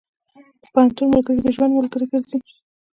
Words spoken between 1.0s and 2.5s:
ملګري د ژوند ملګري ګرځي.